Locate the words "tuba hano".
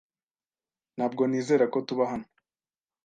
1.87-2.27